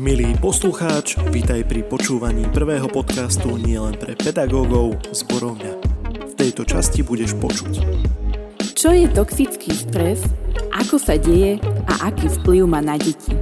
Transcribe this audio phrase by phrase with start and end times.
[0.00, 5.76] Milý poslucháč, vítaj pri počúvaní prvého podcastu nielen pre pedagógov z Borovňa.
[6.24, 7.84] V tejto časti budeš počuť.
[8.72, 10.24] Čo je toxický stres,
[10.72, 13.36] ako sa deje a aký vplyv má na deti?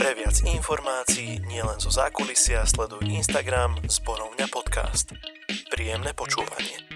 [0.00, 5.12] Pre viac informácií nielen zo zákulisia sleduj Instagram Zborovňa podcast.
[5.68, 6.88] Príjemné počúvanie.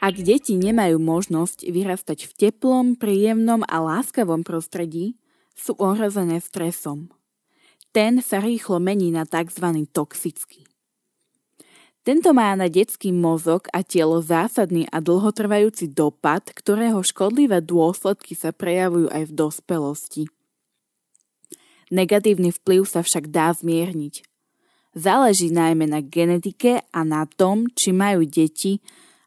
[0.00, 5.20] Ak deti nemajú možnosť vyrastať v teplom, príjemnom a láskavom prostredí,
[5.58, 7.10] sú ohrozené stresom.
[7.90, 9.84] Ten sa rýchlo mení na tzv.
[9.90, 10.64] toxický.
[12.06, 18.54] Tento má na detský mozog a telo zásadný a dlhotrvajúci dopad, ktorého škodlivé dôsledky sa
[18.54, 20.22] prejavujú aj v dospelosti.
[21.92, 24.24] Negatívny vplyv sa však dá zmierniť.
[24.96, 28.80] Záleží najmä na genetike a na tom, či majú deti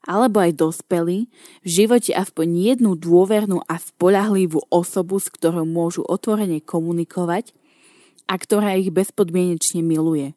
[0.05, 1.29] alebo aj dospelí
[1.61, 7.53] v živote aspoň jednu dôvernú a spolahlivú osobu, s ktorou môžu otvorene komunikovať
[8.25, 10.33] a ktorá ich bezpodmienečne miluje.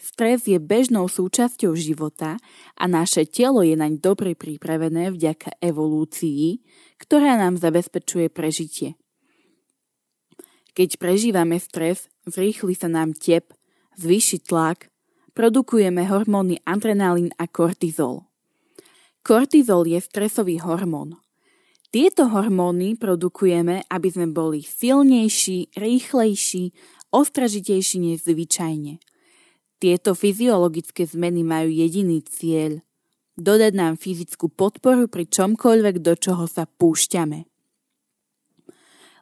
[0.00, 2.40] Stres je bežnou súčasťou života
[2.72, 6.64] a naše telo je naň dobre pripravené vďaka evolúcii,
[6.96, 8.96] ktorá nám zabezpečuje prežitie.
[10.72, 13.52] Keď prežívame stres, zrýchli sa nám tep,
[14.00, 14.88] zvýši tlak,
[15.36, 18.29] produkujeme hormóny adrenalín a kortizol.
[19.20, 21.20] Kortizol je stresový hormón.
[21.90, 26.70] Tieto hormóny produkujeme, aby sme boli silnejší, rýchlejší,
[27.10, 29.02] ostražitejší než zvyčajne.
[29.80, 32.78] Tieto fyziologické zmeny majú jediný cieľ–
[33.40, 37.48] dodať nám fyzickú podporu pri čomkoľvek, do čoho sa púšťame.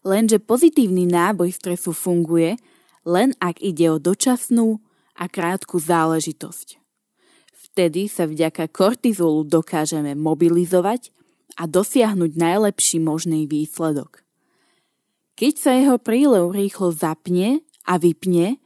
[0.03, 2.59] Lenže pozitívny náboj stresu funguje,
[3.07, 4.83] len ak ide o dočasnú
[5.15, 6.88] a krátku záležitosť.
[7.79, 11.15] Vtedy sa vďaka kortizolu dokážeme mobilizovať
[11.55, 14.27] a dosiahnuť najlepší možný výsledok.
[15.39, 18.59] Keď sa jeho prílev rýchlo zapne a vypne,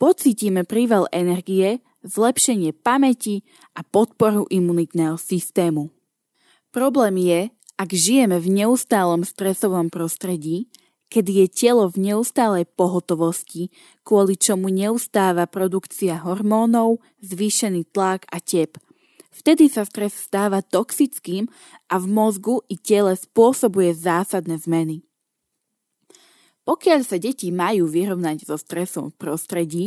[0.00, 3.44] pocítime príval energie, zlepšenie pamäti
[3.76, 5.92] a podporu imunitného systému.
[6.72, 7.40] Problém je,
[7.76, 10.72] ak žijeme v neustálom stresovom prostredí,
[11.08, 13.70] kedy je telo v neustálej pohotovosti,
[14.02, 18.78] kvôli čomu neustáva produkcia hormónov, zvýšený tlak a tep.
[19.36, 21.46] Vtedy sa stres stáva toxickým
[21.92, 25.04] a v mozgu i tele spôsobuje zásadné zmeny.
[26.66, 29.86] Pokiaľ sa deti majú vyrovnať so stresom v prostredí,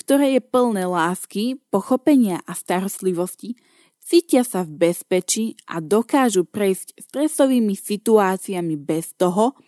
[0.00, 3.60] ktoré je plné lásky, pochopenia a starostlivosti,
[4.00, 9.58] cítia sa v bezpečí a dokážu prejsť stresovými situáciami bez toho,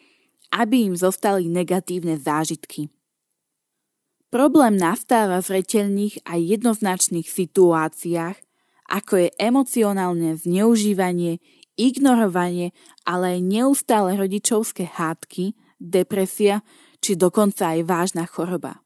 [0.53, 2.89] aby im zostali negatívne zážitky.
[4.29, 8.37] Problém nastáva v reteľných a jednoznačných situáciách,
[8.89, 11.41] ako je emocionálne zneužívanie,
[11.81, 12.77] ignorovanie,
[13.09, 16.61] ale aj neustále rodičovské hádky, depresia
[17.01, 18.85] či dokonca aj vážna choroba.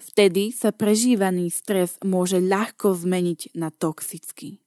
[0.00, 4.58] Vtedy sa prežívaný stres môže ľahko zmeniť na toxický.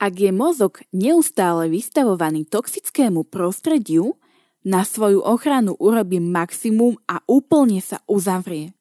[0.00, 4.16] Ak je mozog neustále vystavovaný toxickému prostrediu,
[4.64, 8.76] na svoju ochranu urobí maximum a úplne sa uzavrie.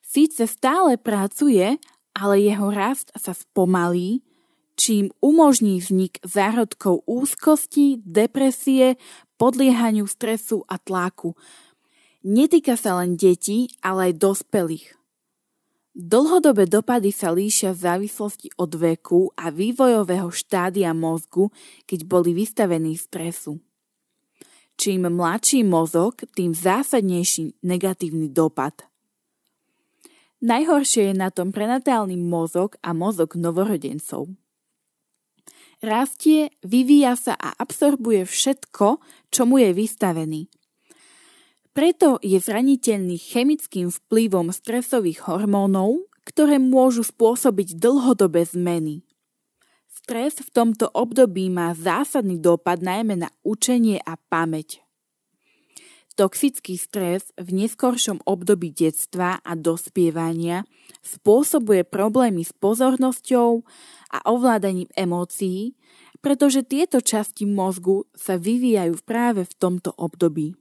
[0.00, 1.76] Síce stále pracuje,
[2.16, 4.24] ale jeho rast sa spomalí,
[4.76, 8.96] čím umožní vznik zárodkov úzkosti, depresie,
[9.36, 11.36] podliehaniu stresu a tlaku.
[12.24, 14.96] Netýka sa len detí, ale aj dospelých.
[15.96, 21.48] Dlhodobé dopady sa líšia v závislosti od veku a vývojového štádia mozgu,
[21.88, 23.64] keď boli vystavení stresu.
[24.76, 28.84] Čím mladší mozog, tým zásadnejší negatívny dopad.
[30.44, 34.36] Najhoršie je na tom prenatálny mozog a mozog novorodencov.
[35.80, 39.00] Rastie, vyvíja sa a absorbuje všetko,
[39.32, 40.52] čo mu je vystavený.
[41.72, 49.05] Preto je zraniteľný chemickým vplyvom stresových hormónov, ktoré môžu spôsobiť dlhodobé zmeny.
[50.06, 54.78] Stres v tomto období má zásadný dopad najmä na učenie a pamäť.
[56.14, 60.62] Toxický stres v neskoršom období detstva a dospievania
[61.02, 63.66] spôsobuje problémy s pozornosťou
[64.14, 65.74] a ovládaním emócií,
[66.22, 70.54] pretože tieto časti mozgu sa vyvíjajú práve v tomto období.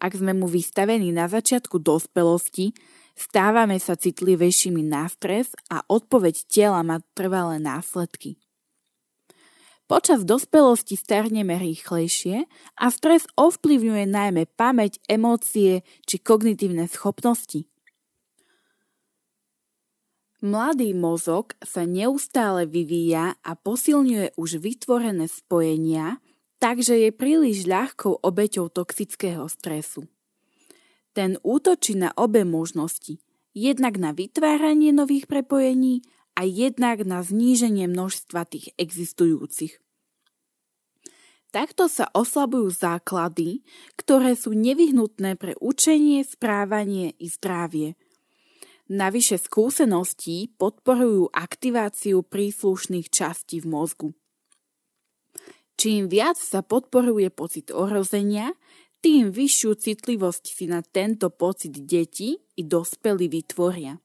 [0.00, 2.72] Ak sme mu vystavení na začiatku dospelosti,
[3.20, 8.40] Stávame sa citlivejšími na stres a odpoveď tela má trvalé následky.
[9.84, 12.48] Počas dospelosti starneme rýchlejšie
[12.80, 17.68] a stres ovplyvňuje najmä pamäť, emócie či kognitívne schopnosti.
[20.40, 26.24] Mladý mozog sa neustále vyvíja a posilňuje už vytvorené spojenia,
[26.56, 30.08] takže je príliš ľahkou obeťou toxického stresu.
[31.10, 33.18] Ten útočí na obe možnosti,
[33.50, 36.06] jednak na vytváranie nových prepojení
[36.38, 39.82] a jednak na zníženie množstva tých existujúcich.
[41.50, 43.66] Takto sa oslabujú základy,
[43.98, 47.98] ktoré sú nevyhnutné pre učenie, správanie i zdravie.
[48.86, 54.08] Navyše skúseností podporujú aktiváciu príslušných častí v mozgu.
[55.74, 58.54] Čím viac sa podporuje pocit ohrozenia,
[59.00, 63.96] tým vyššiu citlivosť si na tento pocit deti i dospelí vytvoria.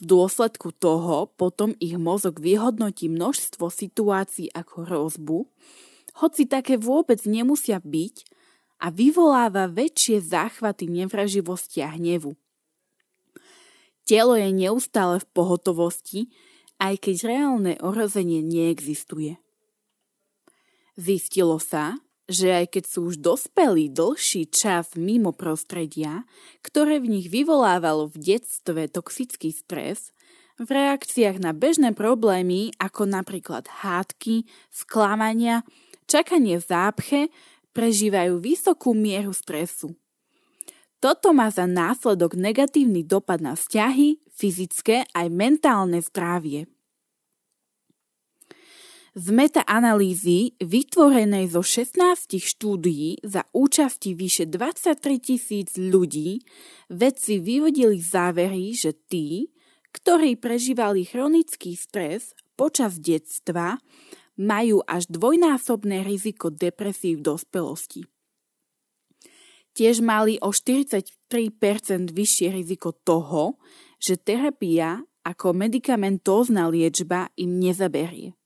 [0.00, 5.38] V dôsledku toho potom ich mozog vyhodnotí množstvo situácií ako hrozbu,
[6.24, 8.16] hoci také vôbec nemusia byť
[8.80, 12.32] a vyvoláva väčšie záchvaty nevraživosti a hnevu.
[14.08, 16.32] Telo je neustále v pohotovosti,
[16.80, 19.36] aj keď reálne ohrozenie neexistuje.
[20.96, 26.22] Zistilo sa, že aj keď sú už dospelí dlhší čas mimo prostredia,
[26.62, 30.14] ktoré v nich vyvolávalo v detstve toxický stres,
[30.60, 35.66] v reakciách na bežné problémy ako napríklad hádky, sklamania,
[36.06, 37.20] čakanie v zápche,
[37.74, 39.98] prežívajú vysokú mieru stresu.
[41.00, 46.68] Toto má za následok negatívny dopad na vzťahy, fyzické aj mentálne zdravie.
[49.10, 56.38] Z metaanalýzy vytvorenej zo 16 štúdií za účasti vyše 23 tisíc ľudí
[56.86, 59.50] vedci vyvodili závery, že tí,
[59.90, 63.82] ktorí prežívali chronický stres počas detstva,
[64.38, 68.06] majú až dvojnásobné riziko depresí v dospelosti.
[69.74, 73.58] Tiež mali o 43% vyššie riziko toho,
[73.98, 78.39] že terapia ako medikamentózna liečba im nezaberie.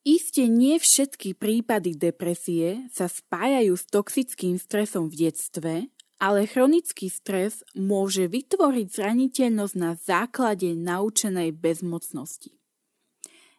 [0.00, 5.74] Isté nie všetky prípady depresie sa spájajú s toxickým stresom v detstve,
[6.16, 12.56] ale chronický stres môže vytvoriť zraniteľnosť na základe naučenej bezmocnosti.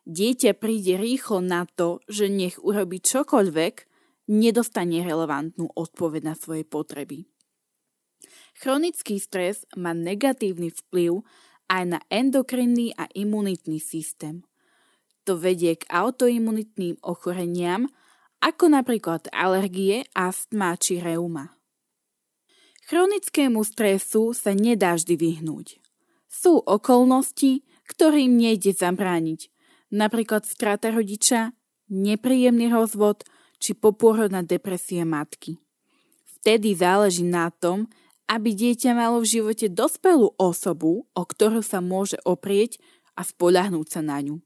[0.09, 3.85] Dieťa príde rýchlo na to, že nech urobí čokoľvek,
[4.33, 7.29] nedostane relevantnú odpoveď na svoje potreby.
[8.57, 11.21] Chronický stres má negatívny vplyv
[11.69, 14.41] aj na endokrinný a imunitný systém–
[15.23, 17.89] to vedie k autoimunitným ochoreniam,
[18.41, 21.53] ako napríklad alergie, astma či reuma.
[22.89, 25.77] Chronickému stresu sa nedá vždy vyhnúť.
[26.27, 29.47] Sú okolnosti, ktorým nejde zabrániť,
[29.93, 31.53] napríklad strata rodiča,
[31.91, 33.23] nepríjemný rozvod
[33.61, 35.61] či popôrodná depresia matky.
[36.41, 37.85] Vtedy záleží na tom,
[38.25, 42.81] aby dieťa malo v živote dospelú osobu, o ktorú sa môže oprieť
[43.13, 44.41] a spoľahnúť sa na ňu.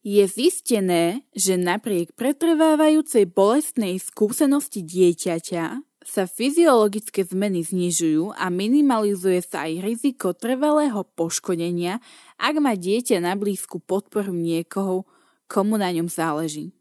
[0.00, 9.68] Je zistené, že napriek pretrvávajúcej bolestnej skúsenosti dieťaťa sa fyziologické zmeny znižujú a minimalizuje sa
[9.68, 12.00] aj riziko trvalého poškodenia,
[12.40, 15.04] ak má dieťa na blízku podporu niekoho,
[15.44, 16.72] komu na ňom záleží.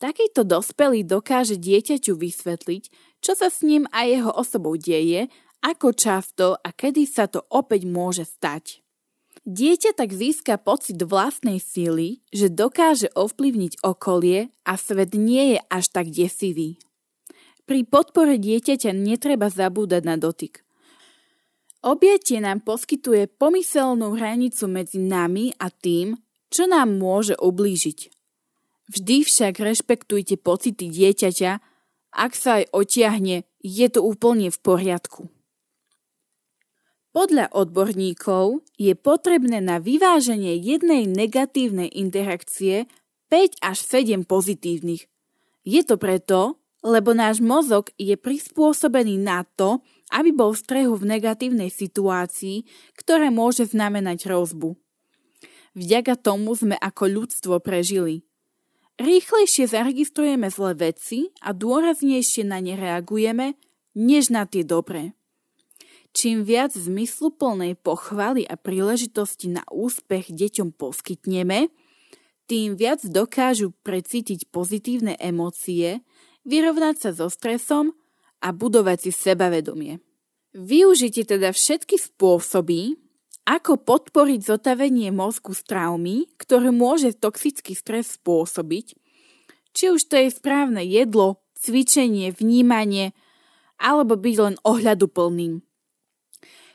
[0.00, 2.82] Takýto dospelý dokáže dieťaťu vysvetliť,
[3.20, 5.28] čo sa s ním a jeho osobou deje,
[5.60, 8.79] ako často a kedy sa to opäť môže stať.
[9.50, 15.90] Dieťa tak získa pocit vlastnej síly, že dokáže ovplyvniť okolie a svet nie je až
[15.90, 16.78] tak desivý.
[17.66, 20.62] Pri podpore dieťaťa netreba zabúdať na dotyk.
[21.82, 26.14] Objatie nám poskytuje pomyselnú hranicu medzi nami a tým,
[26.46, 28.06] čo nám môže ublížiť.
[28.86, 31.58] Vždy však rešpektujte pocity dieťaťa,
[32.14, 35.26] ak sa aj otiahne, je to úplne v poriadku.
[37.10, 42.86] Podľa odborníkov je potrebné na vyváženie jednej negatívnej interakcie
[43.26, 45.10] 5 až 7 pozitívnych.
[45.66, 49.82] Je to preto, lebo náš mozog je prispôsobený na to,
[50.14, 52.62] aby bol v strehu v negatívnej situácii,
[52.94, 54.78] ktoré môže znamenať hrozbu.
[55.74, 58.22] Vďaka tomu sme ako ľudstvo prežili.
[59.02, 63.58] Rýchlejšie zaregistrujeme zlé veci a dôraznejšie na ne reagujeme,
[63.98, 65.14] než na tie dobré.
[66.10, 71.70] Čím viac zmysluplnej pochvaly a príležitosti na úspech deťom poskytneme,
[72.50, 76.02] tým viac dokážu precítiť pozitívne emócie,
[76.42, 77.94] vyrovnať sa so stresom
[78.42, 80.02] a budovať si sebavedomie.
[80.50, 82.98] Využite teda všetky spôsoby,
[83.46, 88.98] ako podporiť zotavenie mozgu z traumy, ktoré môže toxický stres spôsobiť,
[89.70, 93.14] či už to je správne jedlo, cvičenie, vnímanie,
[93.78, 95.62] alebo byť len ohľaduplným.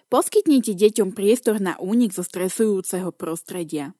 [0.09, 3.97] Poskytnite deťom priestor na únik zo stresujúceho prostredia.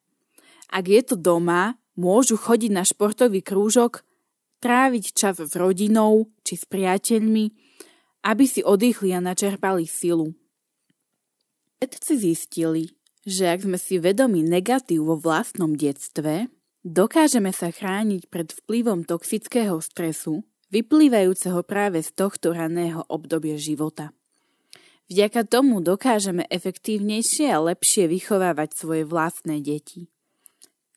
[0.70, 4.04] Ak je to doma, Môžu chodiť na športový krúžok,
[4.60, 7.56] tráviť čas s rodinou či s priateľmi,
[8.28, 10.36] aby si oddychli a načerpali silu.
[11.80, 12.92] Vedci zistili,
[13.24, 16.52] že ak sme si vedomi negatív vo vlastnom detstve,
[16.84, 20.44] dokážeme sa chrániť pred vplyvom toxického stresu,
[20.76, 24.12] vyplývajúceho práve z tohto raného obdobia života.
[25.06, 30.10] Vďaka tomu dokážeme efektívnejšie a lepšie vychovávať svoje vlastné deti.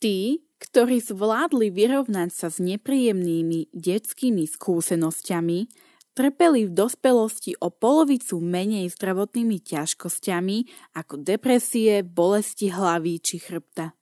[0.01, 5.69] Tí, ktorí zvládli vyrovnať sa s nepríjemnými detskými skúsenosťami,
[6.17, 10.59] trpeli v dospelosti o polovicu menej zdravotnými ťažkosťami
[10.97, 13.93] ako depresie, bolesti hlavy či chrbta.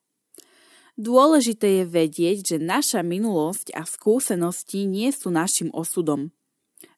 [0.97, 6.33] Dôležité je vedieť, že naša minulosť a skúsenosti nie sú našim osudom.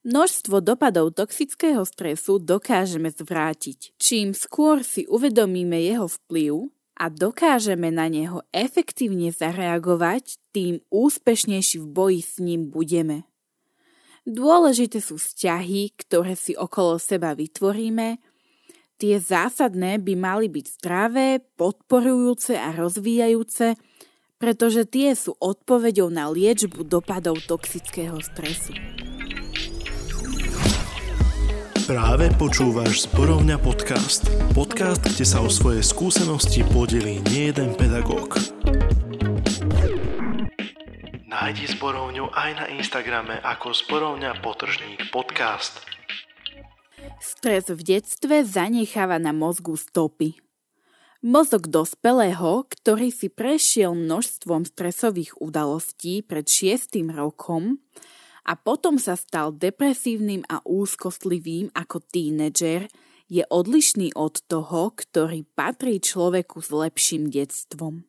[0.07, 3.99] Množstvo dopadov toxického stresu dokážeme zvrátiť.
[3.99, 11.87] Čím skôr si uvedomíme jeho vplyv, a dokážeme na neho efektívne zareagovať, tým úspešnejší v
[11.87, 13.23] boji s ním budeme.
[14.27, 18.19] Dôležité sú vzťahy, ktoré si okolo seba vytvoríme.
[18.99, 23.79] Tie zásadné by mali byť zdravé, podporujúce a rozvíjajúce,
[24.43, 28.75] pretože tie sú odpoveďou na liečbu dopadov toxického stresu.
[31.89, 34.29] Práve počúvaš Zborovňa podcast.
[34.53, 38.37] Podcast, kde sa o svoje skúsenosti podelí nie jeden pedagóg.
[41.25, 45.81] Nájdi Zborovňu aj na Instagrame ako Zborovňa potržník podcast.
[47.25, 50.37] Stres v detstve zanecháva na mozgu stopy.
[51.25, 57.81] Mozog dospelého, ktorý si prešiel množstvom stresových udalostí pred šiestým rokom,
[58.49, 62.89] a potom sa stal depresívnym a úzkostlivým ako tínedžer,
[63.29, 68.09] je odlišný od toho, ktorý patrí človeku s lepším detstvom.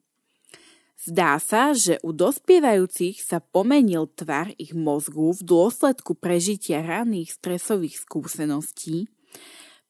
[0.99, 7.99] Zdá sa, že u dospievajúcich sa pomenil tvar ich mozgu v dôsledku prežitia raných stresových
[8.03, 9.11] skúseností,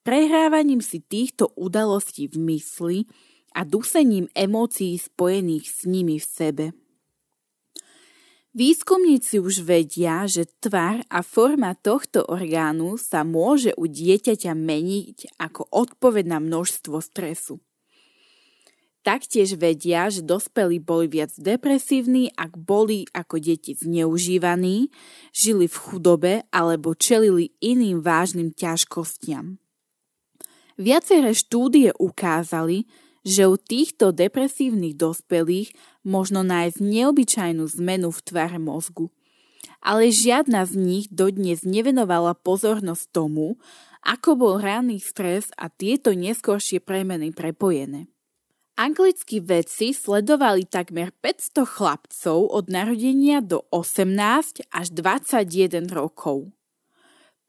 [0.01, 2.97] prehrávaním si týchto udalostí v mysli
[3.53, 6.65] a dusením emócií spojených s nimi v sebe.
[8.49, 15.69] Výskumníci už vedia, že tvar a forma tohto orgánu sa môže u dieťaťa meniť ako
[15.69, 17.61] odpoveď na množstvo stresu.
[19.05, 24.91] Taktiež vedia, že dospelí boli viac depresívni, ak boli ako deti zneužívaní,
[25.31, 29.61] žili v chudobe alebo čelili iným vážnym ťažkostiam.
[30.75, 32.89] Viaceré štúdie ukázali,
[33.29, 39.13] že u týchto depresívnych dospelých možno nájsť neobyčajnú zmenu v tvare mozgu.
[39.85, 43.61] Ale žiadna z nich dodnes nevenovala pozornosť tomu,
[44.01, 48.09] ako bol ranný stres a tieto neskôršie premeny prepojené.
[48.79, 56.47] Anglickí vedci sledovali takmer 500 chlapcov od narodenia do 18 až 21 rokov.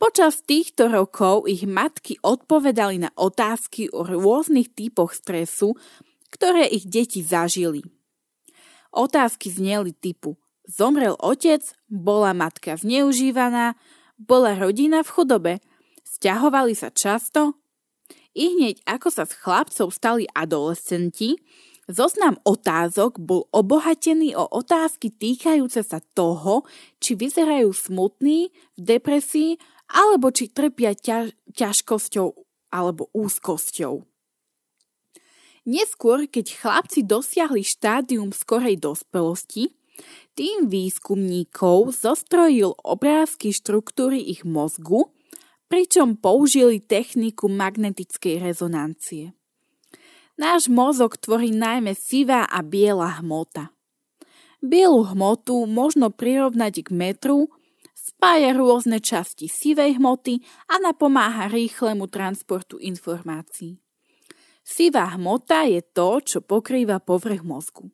[0.00, 5.76] Počas týchto rokov ich matky odpovedali na otázky o rôznych typoch stresu,
[6.32, 7.84] ktoré ich deti zažili.
[8.96, 13.76] Otázky zneli typu Zomrel otec, bola matka zneužívaná,
[14.16, 15.54] bola rodina v chudobe,
[16.06, 17.60] stiahovali sa často.
[18.32, 21.36] I hneď ako sa s chlapcov stali adolescenti,
[21.90, 26.62] Zoznam otázok bol obohatený o otázky týkajúce sa toho,
[27.02, 29.58] či vyzerajú smutní, v depresii
[29.90, 32.30] alebo či trpia ťaž, ťažkosťou
[32.70, 34.06] alebo úzkosťou.
[35.66, 39.74] Neskôr, keď chlapci dosiahli štádium skorej dospelosti,
[40.38, 45.10] tým výskumníkov zostrojil obrázky štruktúry ich mozgu,
[45.66, 49.34] pričom použili techniku magnetickej rezonancie.
[50.40, 53.76] Náš mozog tvorí najmä sivá a biela hmota.
[54.64, 57.52] Bielu hmotu možno prirovnať k metru,
[57.92, 60.40] spája rôzne časti sivej hmoty
[60.72, 63.84] a napomáha rýchlemu transportu informácií.
[64.64, 67.92] Sivá hmota je to, čo pokrýva povrch mozgu.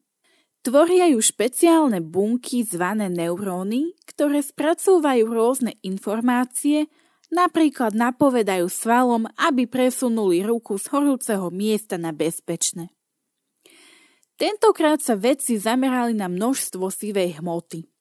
[0.63, 6.87] Tvoria ju špeciálne bunky zvané neuróny, ktoré spracúvajú rôzne informácie,
[7.33, 12.93] napríklad napovedajú svalom, aby presunuli ruku z horúceho miesta na bezpečné.
[14.37, 17.87] Tentokrát sa vedci zamerali na množstvo sivej hmoty–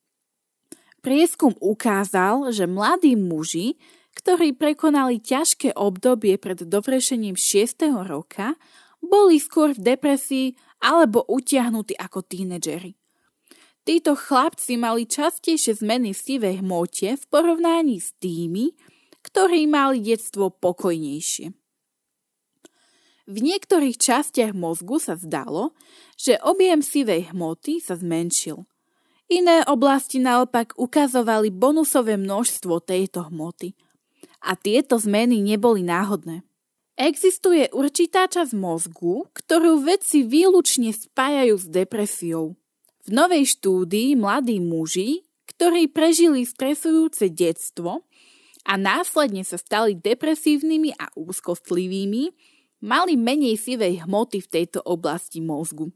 [1.05, 3.77] Prieskum ukázal, že mladí muži,
[4.17, 7.93] ktorí prekonali ťažké obdobie pred dovršením 6.
[8.09, 8.57] roka,
[9.05, 12.97] boli skôr v depresii alebo utiahnutí ako tínedžeri.
[13.85, 18.73] Títo chlapci mali častejšie zmeny v sivej hmote v porovnaní s tými,
[19.35, 21.51] ktorí mali detstvo pokojnejšie.
[23.27, 25.75] V niektorých častiach mozgu sa zdalo,
[26.15, 28.63] že objem sivej hmoty sa zmenšil.
[29.27, 33.75] Iné oblasti naopak ukazovali bonusové množstvo tejto hmoty.
[34.39, 36.47] A tieto zmeny neboli náhodné.
[36.95, 42.55] Existuje určitá časť mozgu, ktorú vedci výlučne spájajú s depresiou.
[43.03, 48.07] V novej štúdii mladí muži, ktorí prežili stresujúce detstvo
[48.65, 52.33] a následne sa stali depresívnymi a úzkostlivými,
[52.81, 55.93] mali menej sivej hmoty v tejto oblasti mozgu.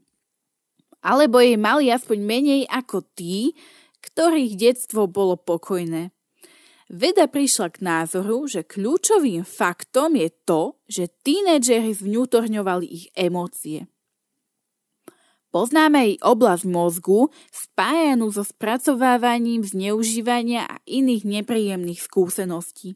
[1.02, 3.52] Alebo jej mali aspoň menej ako tí,
[4.00, 6.14] ktorých detstvo bolo pokojné.
[6.90, 13.86] Veda prišla k názoru, že kľúčovým faktom je to, že tínedžeri zvňútorňovali ich emócie.
[15.50, 22.94] Poznáme jej oblasť mozgu spájanú so spracovávaním zneužívania a iných nepríjemných skúseností.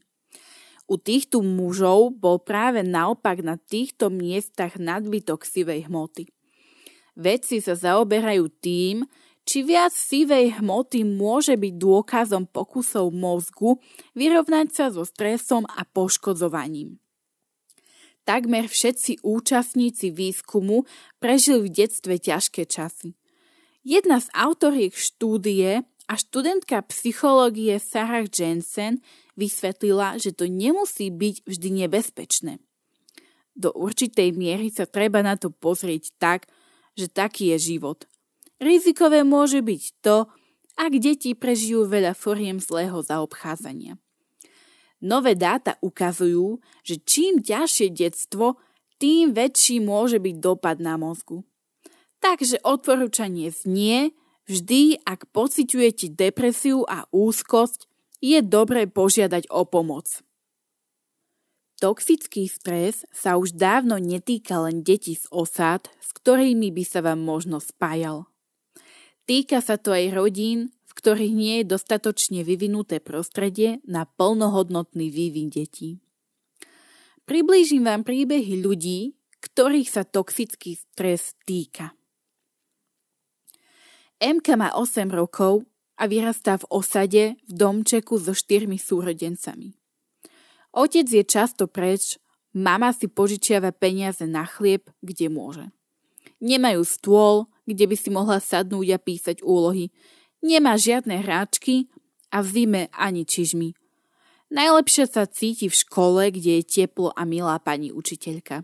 [0.87, 6.31] U týchto mužov bol práve naopak na týchto miestach nadbytok sivej hmoty.
[7.19, 9.03] Vedci sa zaoberajú tým,
[9.43, 13.83] či viac sivej hmoty môže byť dôkazom pokusov mozgu
[14.15, 17.03] vyrovnať sa so stresom a poškodzovaním.
[18.25, 20.89] Takmer všetci účastníci výskumu
[21.21, 23.13] prežili v detstve ťažké časy.
[23.85, 29.05] Jedna z autoriek štúdie a študentka psychológie Sarah Jensen
[29.37, 32.57] vysvetlila, že to nemusí byť vždy nebezpečné.
[33.53, 36.49] Do určitej miery sa treba na to pozrieť tak,
[36.97, 38.09] že taký je život.
[38.57, 40.25] Rizikové môže byť to,
[40.75, 44.01] ak deti prežijú veľa foriem zlého zaobchádzania.
[45.05, 48.57] Nové dáta ukazujú, že čím ťažšie detstvo,
[48.97, 51.45] tým väčší môže byť dopad na mozgu.
[52.25, 54.17] Takže odporúčanie znie,
[54.49, 57.85] vždy ak pociťujete depresiu a úzkosť,
[58.17, 60.25] je dobré požiadať o pomoc.
[61.77, 67.21] Toxický stres sa už dávno netýka len detí z osád, s ktorými by sa vám
[67.21, 68.25] možno spájal.
[69.29, 75.99] Týka sa to aj rodín, ktorých nie je dostatočne vyvinuté prostredie na plnohodnotný vývin detí.
[77.27, 81.93] Priblížim vám príbehy ľudí, ktorých sa toxický stres týka.
[84.17, 85.67] MK má 8 rokov
[85.99, 89.75] a vyrastá v osade v domčeku so štyrmi súrodencami.
[90.75, 92.19] Otec je často preč,
[92.51, 95.65] mama si požičiava peniaze na chlieb, kde môže.
[96.43, 99.91] Nemajú stôl, kde by si mohla sadnúť a písať úlohy.
[100.45, 101.89] Nemá žiadne hráčky
[102.29, 103.73] a v zime ani čižmy.
[104.53, 108.61] Najlepšie sa cíti v škole, kde je teplo a milá pani učiteľka.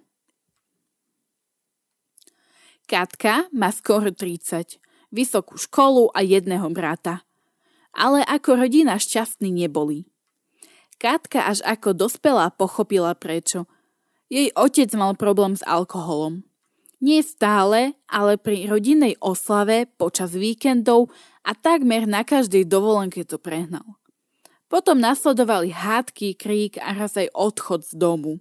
[2.85, 4.77] Katka má skoro 30
[5.09, 7.25] vysokú školu a jedného brata.
[7.97, 10.05] Ale ako rodina šťastní neboli.
[11.01, 13.65] Katka až ako dospelá pochopila prečo.
[14.29, 16.45] Jej otec mal problém s alkoholom.
[17.01, 21.09] Nie stále, ale pri rodinnej oslave, počas víkendov
[21.41, 23.97] a takmer na každej dovolenke to prehnal.
[24.69, 28.39] Potom nasledovali hádky, krík a raz aj odchod z domu.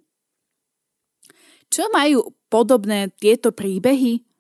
[1.72, 4.30] Čo majú podobné tieto príbehy?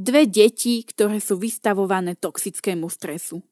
[0.00, 3.44] dve deti, ktoré sú vystavované toxickému stresu.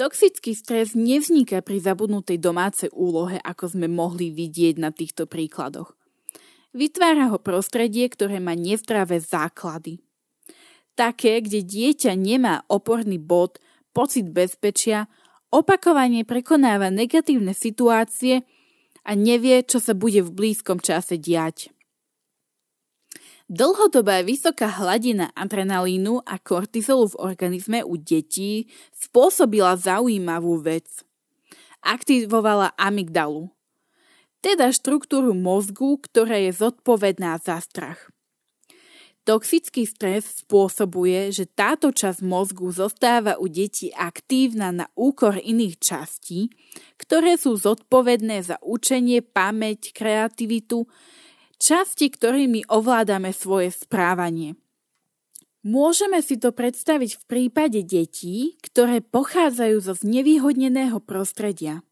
[0.00, 5.92] Toxický stres nevzniká pri zabudnutej domácej úlohe, ako sme mohli vidieť na týchto príkladoch.
[6.70, 9.98] Vytvára ho prostredie, ktoré má nezdravé základy.
[10.94, 13.58] Také, kde dieťa nemá oporný bod,
[13.90, 15.10] pocit bezpečia,
[15.50, 18.46] opakovane prekonáva negatívne situácie
[19.02, 21.74] a nevie, čo sa bude v blízkom čase diať.
[23.50, 30.86] Dlhodobá vysoká hladina adrenalínu a kortizolu v organizme u detí spôsobila zaujímavú vec.
[31.82, 33.50] Aktivovala amygdalu,
[34.40, 38.10] teda štruktúru mozgu, ktorá je zodpovedná za strach.
[39.28, 46.48] Toxický stres spôsobuje, že táto časť mozgu zostáva u detí aktívna na úkor iných častí,
[46.96, 50.88] ktoré sú zodpovedné za učenie, pamäť, kreativitu,
[51.60, 54.56] časti, ktorými ovládame svoje správanie.
[55.60, 61.84] Môžeme si to predstaviť v prípade detí, ktoré pochádzajú zo znevýhodneného prostredia.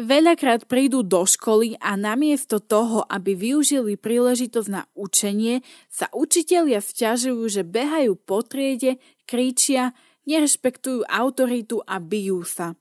[0.00, 5.60] Veľakrát prídu do školy a namiesto toho, aby využili príležitosť na učenie,
[5.92, 8.96] sa učitelia sťažujú, že behajú po triede,
[9.28, 9.92] kričia,
[10.24, 12.72] nerešpektujú autoritu a bijú sa.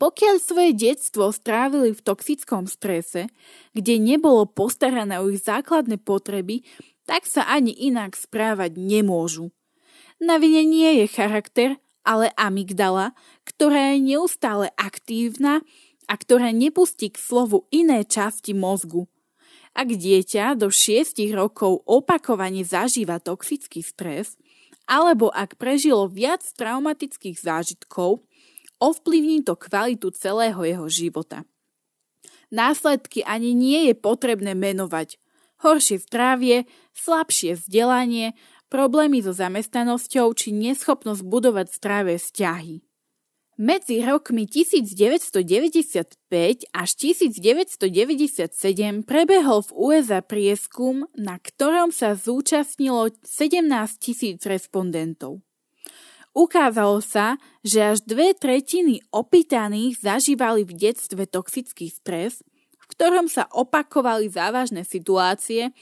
[0.00, 3.28] Pokiaľ svoje detstvo strávili v toxickom strese,
[3.76, 6.64] kde nebolo postarané o ich základné potreby,
[7.04, 9.52] tak sa ani inak správať nemôžu.
[10.22, 13.14] Na vine nie je charakter, ale amygdala,
[13.46, 15.62] ktorá je neustále aktívna
[16.10, 19.06] a ktorá nepustí k slovu iné časti mozgu.
[19.72, 24.36] Ak dieťa do 6 rokov opakovane zažíva toxický stres,
[24.84, 28.20] alebo ak prežilo viac traumatických zážitkov,
[28.82, 31.46] ovplyvní to kvalitu celého jeho života.
[32.52, 35.16] Následky ani nie je potrebné menovať.
[35.64, 38.36] Horšie zdravie, slabšie vzdelanie,
[38.72, 42.80] problémy so zamestnanosťou či neschopnosť budovať zdravé vzťahy.
[43.60, 46.16] Medzi rokmi 1995
[46.72, 47.84] až 1997
[49.04, 53.68] prebehol v USA prieskum, na ktorom sa zúčastnilo 17
[54.00, 55.44] tisíc respondentov.
[56.32, 62.40] Ukázalo sa, že až dve tretiny opýtaných zažívali v detstve toxický stres,
[62.80, 65.76] v ktorom sa opakovali závažné situácie,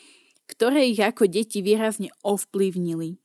[0.50, 3.22] ktoré ich ako deti výrazne ovplyvnili.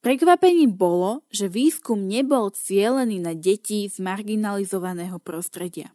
[0.00, 5.92] Prekvapením bolo, že výskum nebol cielený na deti z marginalizovaného prostredia.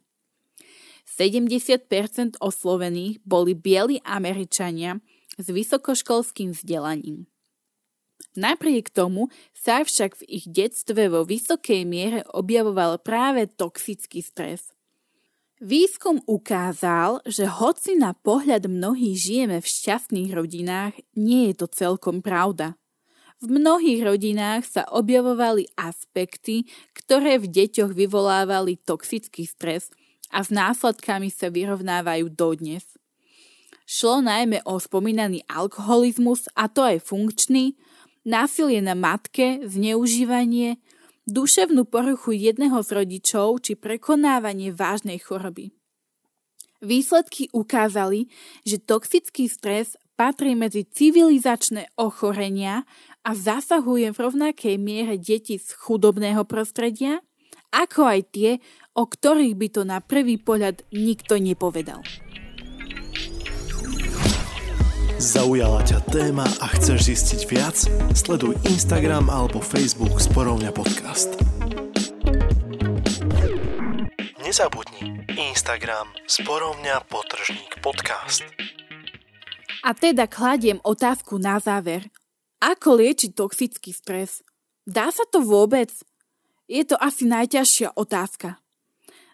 [1.08, 5.02] 70% oslovených boli bieli Američania
[5.40, 7.26] s vysokoškolským vzdelaním.
[8.32, 14.72] Napriek tomu sa však v ich detstve vo vysokej miere objavoval práve toxický stres.
[15.62, 22.18] Výskum ukázal, že hoci na pohľad mnohých žijeme v šťastných rodinách, nie je to celkom
[22.18, 22.74] pravda.
[23.38, 26.66] V mnohých rodinách sa objavovali aspekty,
[26.98, 29.86] ktoré v deťoch vyvolávali toxický stres
[30.34, 32.82] a s následkami sa vyrovnávajú dodnes.
[33.86, 37.78] Šlo najmä o spomínaný alkoholizmus, a to aj funkčný,
[38.26, 40.82] násilie na matke, zneužívanie,
[41.26, 45.70] duševnú poruchu jedného z rodičov či prekonávanie vážnej choroby.
[46.82, 48.26] Výsledky ukázali,
[48.66, 52.82] že toxický stres patrí medzi civilizačné ochorenia
[53.22, 57.22] a zasahuje v rovnakej miere deti z chudobného prostredia,
[57.70, 58.50] ako aj tie,
[58.98, 62.02] o ktorých by to na prvý pohľad nikto nepovedal.
[65.22, 67.78] Zaujala ťa téma a chceš zistiť viac?
[68.10, 71.38] Sleduj Instagram alebo Facebook Sporovňa podcast.
[74.42, 78.42] Nezabudni Instagram Sporovňa potržník podcast.
[79.86, 82.02] A teda kladiem otázku na záver–
[82.62, 84.46] ako liečiť toxický stres?
[84.86, 85.90] Dá sa to vôbec?
[86.70, 88.61] Je to asi najťažšia otázka.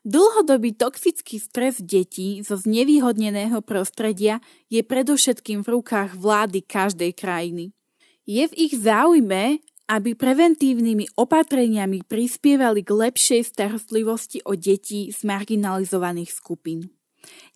[0.09, 4.41] Dlhodobý toxický stres detí zo znevýhodneného prostredia
[4.73, 7.77] je predovšetkým v rukách vlády každej krajiny.
[8.25, 16.33] Je v ich záujme, aby preventívnymi opatreniami prispievali k lepšej starostlivosti o detí z marginalizovaných
[16.33, 16.89] skupín.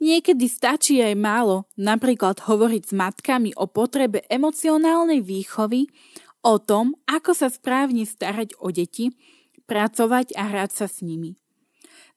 [0.05, 5.89] Niekedy stačí aj málo, napríklad hovoriť s matkami o potrebe emocionálnej výchovy,
[6.45, 9.09] o tom, ako sa správne starať o deti,
[9.65, 11.41] pracovať a hrať sa s nimi.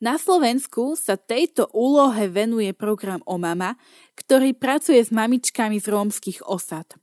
[0.03, 3.79] Na Slovensku sa tejto úlohe venuje program O mama,
[4.19, 6.99] ktorý pracuje s mamičkami z rómskych osad.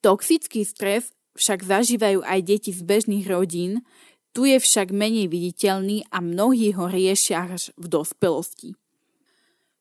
[0.00, 3.84] Toxický stres však zažívajú aj deti z bežných rodín,
[4.32, 8.78] tu je však menej viditeľný a mnohí ho riešia až v dospelosti.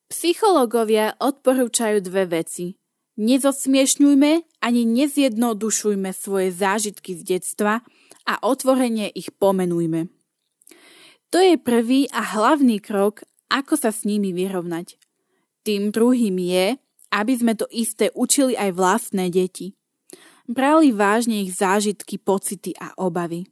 [0.10, 2.76] Psychológovia odporúčajú dve veci.
[3.22, 7.86] Nezosmiešňujme ani nezjednodušujme svoje zážitky z detstva
[8.26, 10.19] a otvorene ich pomenujme.
[11.30, 13.22] To je prvý a hlavný krok,
[13.54, 14.98] ako sa s nimi vyrovnať.
[15.62, 16.82] Tým druhým je,
[17.14, 19.78] aby sme to isté učili aj vlastné deti.
[20.50, 23.46] Brali vážne ich zážitky, pocity a obavy.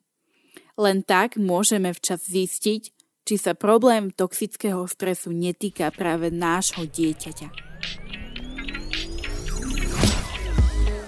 [0.74, 2.90] Len tak môžeme včas zistiť,
[3.30, 7.50] či sa problém toxického stresu netýka práve nášho dieťaťa.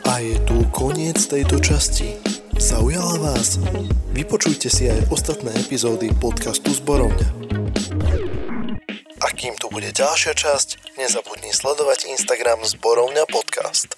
[0.05, 2.29] A je tu koniec tejto časti.
[2.69, 3.58] Zaujala vás?
[4.13, 7.29] Vypočujte si aj ostatné epizódy podcastu Zborovňa.
[9.25, 13.97] A kým tu bude ďalšia časť, nezabudni sledovať Instagram Zborovňa podcast.